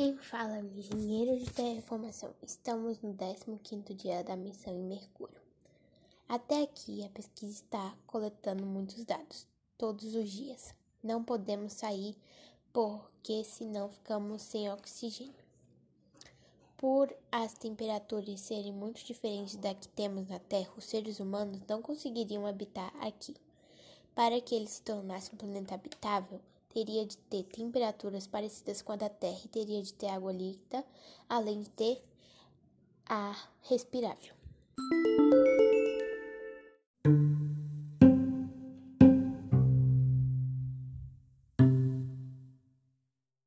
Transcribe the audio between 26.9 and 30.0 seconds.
de ter temperaturas parecidas com a da Terra e teria de